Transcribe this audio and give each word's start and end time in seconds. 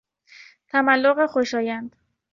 تملق 0.67 1.25
خوشایند 1.25 1.95